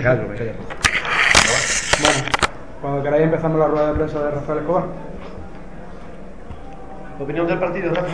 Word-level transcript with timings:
Bueno, 0.00 0.22
cuando 2.80 3.02
queráis 3.02 3.24
empezamos 3.24 3.58
la 3.58 3.68
rueda 3.68 3.88
de 3.88 3.94
prensa 3.94 4.24
de 4.24 4.30
Rafael 4.30 4.58
Escobar. 4.60 4.84
Opinión 7.20 7.46
del 7.46 7.58
partido, 7.58 7.92
Rafa. 7.94 8.08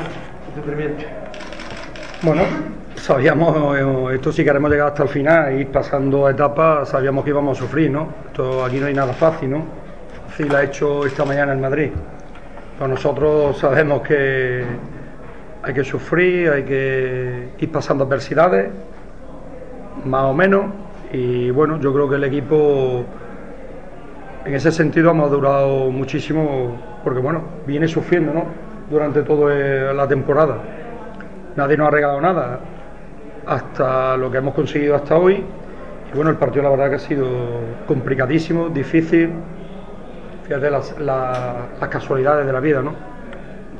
Bueno, 2.22 2.42
sabíamos, 2.96 3.78
esto 4.12 4.32
si 4.32 4.42
queremos 4.42 4.68
llegar 4.68 4.88
hasta 4.88 5.04
el 5.04 5.08
final, 5.10 5.60
ir 5.60 5.68
pasando 5.68 6.28
etapas, 6.28 6.88
sabíamos 6.88 7.22
que 7.22 7.30
íbamos 7.30 7.56
a 7.56 7.60
sufrir, 7.60 7.88
¿no? 7.88 8.08
Esto, 8.26 8.64
aquí 8.64 8.80
no 8.80 8.86
hay 8.86 8.94
nada 8.94 9.12
fácil, 9.12 9.50
¿no? 9.50 9.64
Sí, 10.36 10.42
lo 10.42 10.56
ha 10.56 10.64
hecho 10.64 11.06
esta 11.06 11.24
mañana 11.24 11.52
en 11.52 11.60
Madrid. 11.60 11.90
Pero 12.78 12.88
nosotros 12.88 13.58
sabemos 13.58 14.02
que 14.02 14.64
hay 15.62 15.72
que 15.72 15.84
sufrir, 15.84 16.50
hay 16.50 16.64
que 16.64 17.50
ir 17.58 17.70
pasando 17.70 18.02
adversidades, 18.02 18.70
más 20.04 20.24
o 20.24 20.34
menos, 20.34 20.64
y 21.12 21.50
bueno, 21.50 21.80
yo 21.80 21.92
creo 21.92 22.08
que 22.08 22.16
el 22.16 22.24
equipo 22.24 23.04
en 24.44 24.54
ese 24.54 24.70
sentido 24.70 25.10
ha 25.10 25.14
madurado 25.14 25.90
muchísimo, 25.90 27.00
porque 27.02 27.20
bueno, 27.20 27.42
viene 27.66 27.88
sufriendo, 27.88 28.32
¿no? 28.32 28.44
Durante 28.90 29.22
toda 29.22 29.92
la 29.92 30.06
temporada. 30.06 30.58
Nadie 31.56 31.76
nos 31.76 31.88
ha 31.88 31.90
regalado 31.90 32.20
nada 32.20 32.60
hasta 33.46 34.16
lo 34.16 34.30
que 34.30 34.38
hemos 34.38 34.54
conseguido 34.54 34.94
hasta 34.94 35.16
hoy. 35.16 35.44
Y 36.12 36.16
bueno, 36.16 36.30
el 36.30 36.36
partido 36.36 36.62
la 36.62 36.70
verdad 36.70 36.90
que 36.90 36.94
ha 36.96 37.00
sido 37.00 37.26
complicadísimo, 37.86 38.68
difícil. 38.68 39.30
Fíjate 40.44 40.70
las, 40.70 40.96
las 41.00 41.88
casualidades 41.90 42.46
de 42.46 42.52
la 42.52 42.60
vida, 42.60 42.82
¿no? 42.82 42.94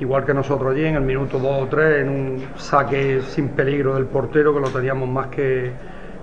Igual 0.00 0.24
que 0.24 0.34
nosotros 0.34 0.74
allí 0.74 0.84
en 0.84 0.96
el 0.96 1.02
minuto 1.02 1.38
2 1.38 1.62
o 1.62 1.66
3, 1.68 2.02
en 2.02 2.08
un 2.08 2.44
saque 2.56 3.20
sin 3.22 3.50
peligro 3.50 3.94
del 3.94 4.06
portero, 4.06 4.52
que 4.52 4.60
lo 4.60 4.68
teníamos 4.68 5.08
más 5.08 5.28
que 5.28 5.70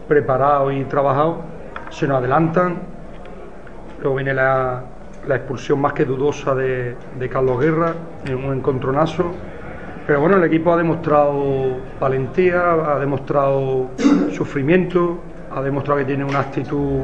preparado 0.07 0.71
y 0.71 0.83
trabajado, 0.85 1.41
se 1.89 2.07
nos 2.07 2.17
adelantan. 2.17 2.77
Luego 4.01 4.15
viene 4.15 4.33
la, 4.33 4.83
la 5.27 5.35
expulsión 5.35 5.79
más 5.79 5.93
que 5.93 6.05
dudosa 6.05 6.55
de, 6.55 6.95
de 7.19 7.29
Carlos 7.29 7.59
Guerra 7.59 7.93
en 8.25 8.43
un 8.43 8.53
encontronazo 8.53 9.31
pero 10.05 10.19
bueno, 10.19 10.35
el 10.35 10.43
equipo 10.43 10.73
ha 10.73 10.77
demostrado 10.77 11.77
valentía, 11.97 12.73
ha 12.73 12.99
demostrado 12.99 13.91
sufrimiento, 14.33 15.19
ha 15.49 15.61
demostrado 15.61 15.99
que 15.99 16.05
tiene 16.05 16.25
una 16.25 16.41
actitud 16.41 17.03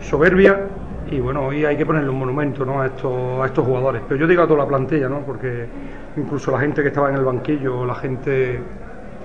soberbia 0.00 0.66
y 1.08 1.20
bueno, 1.20 1.46
hoy 1.46 1.64
hay 1.64 1.76
que 1.76 1.86
ponerle 1.86 2.10
un 2.10 2.18
monumento 2.18 2.64
¿no? 2.64 2.80
a, 2.80 2.86
estos, 2.86 3.40
a 3.40 3.46
estos 3.46 3.64
jugadores. 3.64 4.02
Pero 4.08 4.18
yo 4.18 4.26
digo 4.26 4.42
a 4.42 4.48
toda 4.48 4.64
la 4.64 4.66
plantilla, 4.66 5.08
¿no? 5.08 5.20
porque 5.20 5.66
incluso 6.16 6.50
la 6.50 6.58
gente 6.58 6.82
que 6.82 6.88
estaba 6.88 7.10
en 7.10 7.14
el 7.14 7.24
banquillo, 7.24 7.86
la 7.86 7.94
gente 7.94 8.58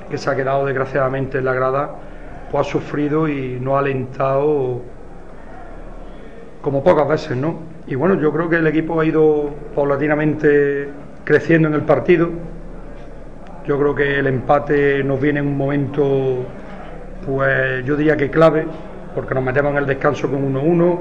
que 0.08 0.18
se 0.20 0.30
ha 0.30 0.36
quedado 0.36 0.64
desgraciadamente 0.68 1.40
en 1.40 1.46
la 1.46 1.54
grada, 1.56 1.90
pues 2.52 2.68
ha 2.68 2.70
sufrido 2.70 3.28
y 3.28 3.60
no 3.60 3.76
ha 3.76 3.80
alentado 3.80 4.82
como 6.62 6.84
pocas 6.84 7.08
veces, 7.08 7.38
¿no? 7.38 7.60
Y 7.88 7.96
bueno, 7.96 8.16
yo 8.16 8.32
creo 8.32 8.50
que 8.50 8.58
el 8.58 8.68
equipo 8.68 9.00
ha 9.00 9.06
ido 9.06 9.50
paulatinamente 9.76 10.90
creciendo 11.24 11.68
en 11.68 11.74
el 11.74 11.82
partido, 11.82 12.30
yo 13.66 13.78
creo 13.80 13.96
que 13.96 14.20
el 14.20 14.28
empate 14.28 15.04
nos 15.04 15.20
viene 15.22 15.40
en 15.40 15.48
un 15.48 15.58
momento, 15.58 16.44
pues 17.26 17.86
yo 17.86 17.96
diría 17.96 18.18
que 18.18 18.30
clave, 18.30 18.66
porque 19.14 19.34
nos 19.34 19.44
metemos 19.44 19.72
en 19.72 19.78
el 19.78 19.86
descanso 19.86 20.30
con 20.30 20.54
1-1, 20.54 21.00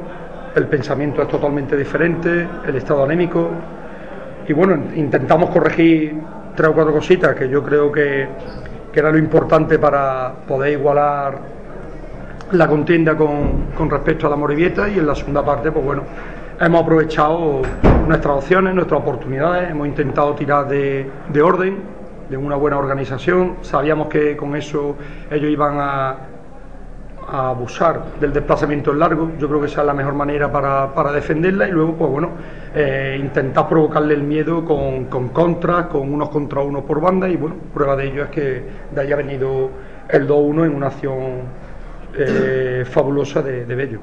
el 0.55 0.67
pensamiento 0.67 1.23
es 1.23 1.29
totalmente 1.29 1.77
diferente, 1.77 2.47
el 2.67 2.77
estado 2.77 3.05
anémico, 3.05 3.51
y 4.47 4.53
bueno, 4.53 4.79
intentamos 4.97 5.51
corregir 5.51 6.15
tres 6.55 6.69
o 6.69 6.73
cuatro 6.73 6.93
cositas 6.93 7.35
que 7.35 7.49
yo 7.49 7.63
creo 7.63 7.93
que, 7.93 8.27
que 8.99 9.01
era 9.01 9.13
lo 9.13 9.19
importante 9.19 9.79
para 9.79 10.33
poder 10.49 10.73
igualar 10.73 11.39
la 12.51 12.67
contienda 12.67 13.17
con, 13.17 13.89
respecto 13.89 14.27
a 14.27 14.31
la 14.31 14.35
Morivieta 14.35 14.89
y 14.89 14.99
en 14.99 15.07
la 15.07 15.15
segunda 15.15 15.45
parte, 15.45 15.71
pues 15.71 15.85
bueno, 15.85 16.03
hemos 16.61 16.83
aprovechado 16.83 17.63
nuestras 18.09 18.39
opciones, 18.39 18.75
nuestras 18.75 19.01
oportunidades, 19.01 19.71
hemos 19.71 19.87
intentado 19.87 20.35
tirar 20.35 20.67
de 20.67 21.41
orden 21.41 21.77
de 22.29 22.37
una 22.37 22.57
buena 22.57 22.77
organización. 22.77 23.59
Sabíamos 23.63 24.09
que 24.09 24.37
con 24.37 24.57
eso 24.57 24.97
ellos 25.31 25.49
iban 25.49 25.77
a, 25.79 26.17
abusar 27.31 28.03
del 28.21 28.33
desplazamiento 28.33 28.93
en 28.93 28.99
largo. 28.99 29.33
Yo 29.39 29.49
creo 29.49 29.61
que 29.61 29.67
esa 29.67 29.83
es 29.83 29.87
la 29.87 29.95
mejor 29.95 30.15
manera 30.15 30.51
para, 30.51 31.13
defenderla 31.13 31.69
y 31.69 31.73
luego, 31.73 31.95
pues 31.95 32.11
bueno, 32.11 32.31
eh, 32.75 33.19
intentar 33.21 33.69
provocarle 33.69 34.15
el 34.15 34.23
miedo 34.23 34.65
con, 34.65 35.07
con 35.07 35.29
contras, 35.29 35.87
con 35.87 36.13
unos 36.13 36.29
contra 36.31 36.61
unos 36.61 36.85
por 36.85 37.01
banda 37.01 37.29
y 37.29 37.37
bueno, 37.37 37.57
prueba 37.73 37.97
de 37.97 38.07
ello 38.09 38.25
es 38.25 38.31
que 38.31 38.63
de 38.95 39.01
ahí 39.01 39.13
ha 39.13 39.17
venido 39.17 39.71
el 40.09 40.27
2-1 40.27 40.67
en 40.67 40.75
una 40.75 40.87
acción 40.87 41.19
eh, 42.17 42.85
fabulosa 42.87 43.43
de, 43.43 43.65
de 43.67 43.75
Bello 43.75 44.01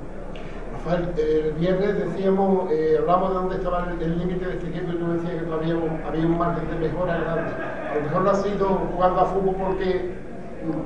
el 1.18 1.54
viernes 1.54 1.98
decíamos, 1.98 2.72
eh, 2.72 2.98
hablamos 3.00 3.30
de 3.30 3.36
dónde 3.36 3.56
estaba 3.56 3.88
el 4.00 4.20
límite 4.20 4.46
de 4.46 4.54
este 4.54 4.68
equipo 4.68 4.92
y 4.92 4.98
tú 4.98 5.14
decías 5.14 5.34
que 5.34 5.46
todavía 5.46 5.76
había 6.08 6.26
un 6.26 6.38
margen 6.38 6.70
de 6.70 6.88
mejora 6.88 7.18
grande. 7.18 7.52
A 7.90 7.96
lo 7.96 8.02
mejor 8.02 8.22
no 8.22 8.30
ha 8.30 8.36
sido 8.36 8.68
jugando 8.94 9.22
a 9.22 9.26
fútbol 9.26 9.56
porque 9.56 10.12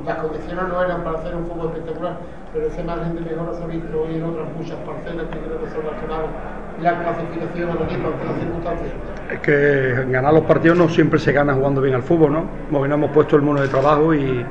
las 0.05 0.17
condiciones 0.17 0.65
no 0.67 0.83
eran 0.83 1.03
para 1.03 1.19
hacer 1.19 1.35
un 1.35 1.47
fútbol 1.47 1.67
espectacular, 1.67 2.17
pero 2.53 2.67
ese 2.67 2.83
margen 2.83 3.15
de 3.15 3.21
mejora 3.21 3.53
se 3.53 3.63
ha 3.63 3.67
visto 3.67 4.01
hoy 4.01 4.15
en 4.15 4.23
otras 4.23 4.47
muchas 4.57 4.77
parcelas 4.85 5.25
que 5.27 5.39
creo 5.39 5.59
que 5.61 5.69
son 5.69 5.81
relacionadas 5.83 6.29
la 6.81 7.03
clasificación 7.03 7.69
al 7.71 7.81
equipo 7.83 8.07
ante 8.07 8.25
las 8.25 8.35
circunstancias. 8.39 8.89
Es 9.31 9.39
que 9.39 10.05
ganar 10.09 10.33
los 10.33 10.43
partidos 10.43 10.77
no 10.77 10.89
siempre 10.89 11.19
se 11.19 11.31
gana 11.31 11.53
jugando 11.53 11.81
bien 11.81 11.95
al 11.95 12.03
fútbol, 12.03 12.33
¿no? 12.33 12.45
Porque 12.71 12.87
no 12.87 12.95
hemos 12.95 13.11
puesto 13.11 13.35
el 13.35 13.41
mono 13.41 13.61
de 13.61 13.67
trabajo 13.67 14.13
y 14.13 14.45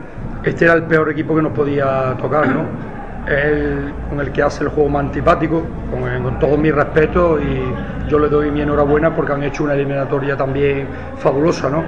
este 0.44 0.66
era 0.66 0.74
el 0.74 0.82
peor 0.84 1.10
equipo 1.10 1.34
que 1.34 1.42
nos 1.42 1.52
podía 1.52 2.14
tocar, 2.20 2.48
¿no? 2.48 2.98
es 3.28 3.44
el 3.44 3.92
con 4.08 4.20
el 4.20 4.32
que 4.32 4.42
hace 4.42 4.64
el 4.64 4.70
juego 4.70 4.88
más 4.88 5.04
antipático, 5.04 5.62
con, 5.90 6.22
con 6.22 6.38
todo 6.38 6.56
mi 6.56 6.70
respeto 6.70 7.38
y 7.38 8.08
yo 8.08 8.18
le 8.18 8.28
doy 8.28 8.50
mi 8.50 8.62
enhorabuena 8.62 9.14
porque 9.14 9.32
han 9.32 9.42
hecho 9.42 9.64
una 9.64 9.74
eliminatoria 9.74 10.36
también 10.36 10.86
fabulosa, 11.18 11.68
¿no? 11.68 11.84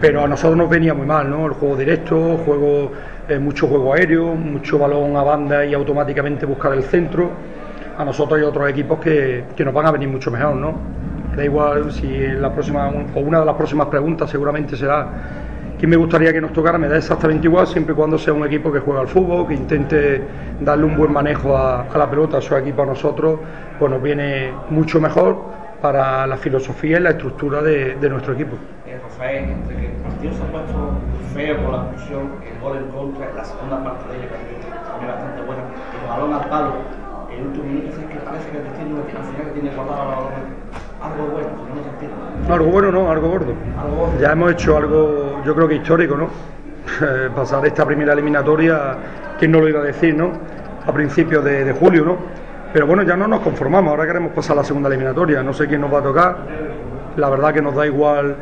Pero 0.00 0.24
a 0.24 0.28
nosotros 0.28 0.56
nos 0.56 0.68
venía 0.70 0.94
muy 0.94 1.06
mal, 1.06 1.28
¿no? 1.28 1.46
El 1.46 1.52
juego 1.52 1.76
directo, 1.76 2.38
juego, 2.38 2.92
eh, 3.28 3.38
mucho 3.38 3.66
juego 3.66 3.92
aéreo, 3.92 4.34
mucho 4.34 4.78
balón 4.78 5.16
a 5.16 5.22
banda 5.22 5.64
y 5.64 5.74
automáticamente 5.74 6.46
buscar 6.46 6.72
el 6.72 6.82
centro. 6.82 7.30
A 7.98 8.04
nosotros 8.04 8.38
hay 8.38 8.46
otros 8.46 8.68
equipos 8.70 8.98
que, 8.98 9.44
que 9.54 9.64
nos 9.64 9.74
van 9.74 9.86
a 9.86 9.90
venir 9.90 10.08
mucho 10.08 10.30
mejor, 10.30 10.56
¿no? 10.56 10.74
Da 11.36 11.44
igual 11.44 11.92
si 11.92 12.08
la 12.08 12.52
próxima, 12.52 12.88
o 12.88 13.20
una 13.20 13.40
de 13.40 13.46
las 13.46 13.54
próximas 13.54 13.88
preguntas 13.88 14.30
seguramente 14.30 14.76
será 14.76 15.06
¿Quién 15.80 15.88
me 15.88 15.96
gustaría 15.96 16.30
que 16.30 16.42
nos 16.42 16.52
tocara? 16.52 16.76
Me 16.76 16.88
da 16.88 16.98
exactamente 16.98 17.46
igual, 17.46 17.66
siempre 17.66 17.94
y 17.94 17.96
cuando 17.96 18.18
sea 18.18 18.34
un 18.34 18.44
equipo 18.44 18.70
que 18.70 18.80
juega 18.80 19.00
al 19.00 19.08
fútbol, 19.08 19.48
que 19.48 19.54
intente 19.54 20.20
darle 20.60 20.84
un 20.84 20.94
buen 20.94 21.10
manejo 21.10 21.56
a, 21.56 21.86
la 21.96 22.10
pelota 22.10 22.36
a 22.36 22.42
su 22.42 22.54
equipo 22.54 22.82
a 22.82 22.84
nosotros, 22.84 23.40
pues 23.78 23.90
nos 23.90 24.02
viene 24.02 24.52
mucho 24.68 25.00
mejor 25.00 25.42
para 25.80 26.26
la 26.26 26.36
filosofía 26.36 26.98
y 26.98 27.00
la 27.00 27.10
estructura 27.12 27.62
de, 27.62 27.96
nuestro 28.10 28.34
equipo. 28.34 28.58
Eh, 28.90 28.98
Rafael, 29.04 29.44
entre 29.50 29.76
que 29.76 29.86
el 29.86 29.92
partido 30.02 30.32
se 30.34 30.42
ha 30.42 30.46
puesto 30.50 30.90
feo 31.32 31.56
por 31.62 31.70
la 31.70 31.78
expulsión, 31.78 32.22
el 32.42 32.60
gol 32.60 32.76
en 32.78 32.88
contra, 32.90 33.32
la 33.36 33.44
segunda 33.44 33.84
parte 33.84 34.10
de 34.10 34.18
ella 34.18 34.28
también 34.34 35.12
bastante 35.12 35.42
buena, 35.42 35.62
el 35.94 36.08
balón 36.08 36.34
al 36.34 36.48
palo, 36.48 36.72
el 37.30 37.46
último 37.46 37.64
minuto 37.66 37.86
es 37.86 38.06
que 38.10 38.18
parece 38.18 38.50
que 38.50 38.58
el 38.58 38.64
destino 38.64 38.96
al 38.98 39.24
final 39.24 39.46
que 39.46 39.60
tiene 39.60 39.76
guardado 39.76 40.02
algo 41.00 41.24
bueno, 41.30 41.48
no 41.68 42.48
no, 42.48 42.54
algo 42.54 42.66
bueno 42.66 42.90
no, 42.90 43.10
algo 43.12 43.28
gordo. 43.28 43.54
Ya 44.20 44.32
hemos 44.32 44.50
hecho 44.50 44.76
algo, 44.76 45.40
yo 45.44 45.54
creo 45.54 45.68
que 45.68 45.76
histórico, 45.76 46.16
¿no? 46.16 46.28
Pasar 47.36 47.64
esta 47.66 47.86
primera 47.86 48.12
eliminatoria, 48.12 48.96
¿quién 49.38 49.52
no 49.52 49.60
lo 49.60 49.68
iba 49.68 49.78
a 49.78 49.84
decir, 49.84 50.16
no? 50.16 50.32
A 50.84 50.92
principios 50.92 51.44
de, 51.44 51.72
julio, 51.78 52.04
¿no? 52.04 52.16
Pero 52.72 52.88
bueno, 52.88 53.04
ya 53.04 53.16
no 53.16 53.28
nos 53.28 53.38
conformamos, 53.38 53.92
ahora 53.92 54.04
queremos 54.04 54.32
pasar 54.32 54.54
a 54.54 54.62
la 54.62 54.64
segunda 54.64 54.88
eliminatoria, 54.88 55.44
no 55.44 55.52
sé 55.52 55.68
quién 55.68 55.80
nos 55.80 55.94
va 55.94 56.00
a 56.00 56.02
tocar, 56.02 56.36
la 57.16 57.30
verdad 57.30 57.54
que 57.54 57.62
nos 57.62 57.76
da 57.76 57.86
igual 57.86 58.36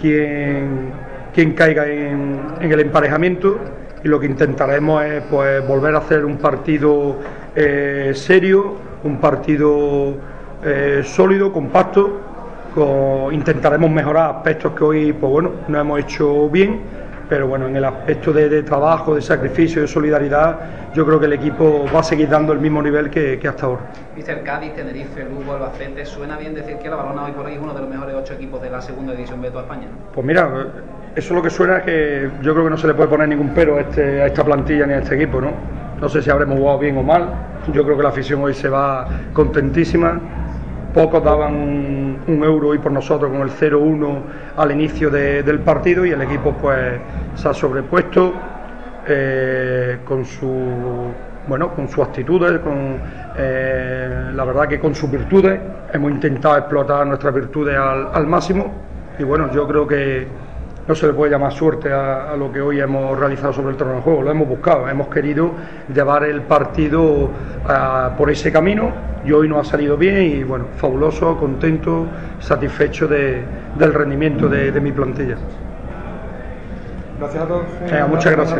quién, 0.00 0.90
quién 1.34 1.52
caiga 1.52 1.86
en, 1.86 2.40
el 2.60 2.80
emparejamiento 2.80 3.58
y 4.04 4.08
lo 4.08 4.20
que 4.20 4.26
intentaremos 4.26 5.04
es 5.04 5.22
pues 5.24 5.66
volver 5.66 5.94
a 5.94 5.98
hacer 5.98 6.24
un 6.24 6.36
partido 6.38 7.16
eh, 7.54 8.12
serio, 8.14 8.76
un 9.04 9.18
partido 9.18 10.14
eh, 10.64 11.02
sólido, 11.04 11.52
compacto 11.52 12.28
intentaremos 13.32 13.90
mejorar 13.90 14.36
aspectos 14.36 14.72
que 14.72 14.84
hoy, 14.84 15.12
pues 15.12 15.32
bueno, 15.32 15.52
no 15.68 15.80
hemos 15.80 16.00
hecho 16.00 16.48
bien, 16.48 16.80
pero 17.28 17.46
bueno, 17.46 17.66
en 17.66 17.76
el 17.76 17.84
aspecto 17.84 18.32
de, 18.32 18.62
trabajo, 18.62 19.14
de 19.14 19.22
sacrificio, 19.22 19.82
de 19.82 19.88
solidaridad, 19.88 20.58
yo 20.94 21.04
creo 21.04 21.20
que 21.20 21.26
el 21.26 21.34
equipo 21.34 21.84
va 21.94 22.00
a 22.00 22.02
seguir 22.02 22.28
dando 22.28 22.52
el 22.52 22.58
mismo 22.58 22.82
nivel 22.82 23.10
que, 23.10 23.40
hasta 23.46 23.66
ahora. 23.66 23.82
Mister 24.16 24.42
Cádiz, 24.42 24.74
Tenerife, 24.74 25.24
Lugo, 25.24 25.52
Albacete, 25.52 26.04
¿suena 26.06 26.38
bien 26.38 26.54
decir 26.54 26.76
que 26.78 26.88
la 26.88 26.96
Balona 26.96 27.24
hoy 27.24 27.32
por 27.32 27.46
hoy 27.46 27.54
es 27.54 27.60
uno 27.60 27.74
de 27.74 27.80
los 27.80 27.90
mejores 27.90 28.14
ocho 28.16 28.34
equipos 28.34 28.62
de 28.62 28.70
la 28.70 28.80
segunda 28.80 29.12
división 29.12 29.42
de 29.42 29.50
toda 29.50 29.62
España? 29.62 29.88
Pues 30.14 30.26
mira, 30.26 30.48
eso 31.14 31.28
es 31.28 31.30
lo 31.30 31.42
que 31.42 31.50
suena 31.50 31.82
que 31.82 32.30
yo 32.42 32.52
creo 32.52 32.64
que 32.64 32.70
no 32.70 32.78
se 32.78 32.86
le 32.86 32.94
puede 32.94 33.08
poner 33.08 33.28
ningún 33.28 33.50
pero 33.54 33.76
a, 33.76 33.80
este, 33.80 34.22
a 34.22 34.26
esta 34.26 34.44
plantilla 34.44 34.86
ni 34.86 34.94
a 34.94 34.98
este 34.98 35.14
equipo, 35.16 35.40
¿no? 35.40 35.52
No 36.00 36.08
sé 36.08 36.22
si 36.22 36.30
habremos 36.30 36.58
jugado 36.58 36.78
bien 36.78 36.96
o 36.96 37.02
mal, 37.02 37.28
yo 37.72 37.84
creo 37.84 37.96
que 37.96 38.02
la 38.02 38.10
afición 38.10 38.42
hoy 38.42 38.54
se 38.54 38.68
va 38.68 39.08
contentísima 39.32 40.20
pocos 40.94 41.22
daban 41.22 41.54
un, 42.26 42.42
euro 42.44 42.74
y 42.74 42.78
por 42.78 42.92
nosotros 42.92 43.30
con 43.30 43.42
el 43.42 43.50
0-1 43.50 44.18
al 44.56 44.72
inicio 44.72 45.10
del 45.10 45.60
partido 45.60 46.04
y 46.04 46.10
el 46.10 46.22
equipo 46.22 46.52
pues 46.52 46.98
se 47.34 47.48
ha 47.48 47.54
sobrepuesto 47.54 48.32
eh, 49.06 49.98
con 50.04 50.24
su 50.24 51.12
bueno, 51.46 51.74
con 51.74 51.88
sus 51.88 52.04
actitudes, 52.04 52.58
con 52.58 53.00
eh, 53.38 54.30
la 54.34 54.44
verdad 54.44 54.68
que 54.68 54.78
con 54.78 54.94
sus 54.94 55.10
virtudes, 55.10 55.58
hemos 55.94 56.10
intentado 56.10 56.58
explotar 56.58 57.06
nuestras 57.06 57.34
virtudes 57.34 57.74
al 57.78 58.26
máximo 58.26 58.70
y 59.18 59.24
bueno, 59.24 59.50
yo 59.52 59.66
creo 59.66 59.86
que 59.86 60.26
no 60.88 60.94
se 60.94 61.06
le 61.06 61.12
puede 61.12 61.30
llamar 61.30 61.52
suerte 61.52 61.92
a, 61.92 62.32
a, 62.32 62.36
lo 62.36 62.50
que 62.50 62.62
hoy 62.62 62.80
hemos 62.80 63.18
realizado 63.18 63.52
sobre 63.52 63.72
el 63.72 63.76
terreno 63.76 63.96
de 63.96 64.02
juego, 64.02 64.22
lo 64.22 64.30
hemos 64.30 64.48
buscado, 64.48 64.88
hemos 64.88 65.08
querido 65.08 65.52
llevar 65.92 66.24
el 66.24 66.40
partido 66.42 67.28
a, 67.68 68.14
por 68.16 68.30
ese 68.30 68.50
camino 68.50 68.90
y 69.24 69.32
hoy 69.32 69.48
nos 69.48 69.68
ha 69.68 69.70
salido 69.70 69.98
bien 69.98 70.22
y 70.22 70.44
bueno, 70.44 70.64
fabuloso, 70.78 71.36
contento, 71.36 72.06
satisfecho 72.40 73.06
de, 73.06 73.42
del 73.76 73.92
rendimiento 73.92 74.48
de, 74.48 74.72
de, 74.72 74.80
mi 74.80 74.90
plantilla. 74.92 75.36
Gracias 77.18 77.42
a 77.42 77.46
todos. 77.46 77.66
Eh, 77.86 78.04
muchas 78.08 78.32
gracias. 78.32 78.58